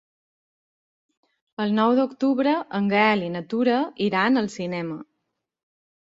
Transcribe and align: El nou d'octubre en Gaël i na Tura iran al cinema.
El 1.65 1.75
nou 1.79 1.91
d'octubre 1.99 2.53
en 2.79 2.87
Gaël 2.93 3.25
i 3.25 3.27
na 3.33 3.41
Tura 3.51 3.75
iran 4.07 4.41
al 4.43 4.49
cinema. 4.55 4.97